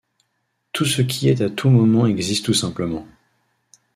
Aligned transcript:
Tout 0.71 0.85
ce 0.85 1.03
qui 1.03 1.29
est 1.29 1.41
à 1.41 1.51
tout 1.51 1.69
moment 1.69 2.07
existe 2.07 2.45
tout 2.45 2.55
simplement. 2.55 3.07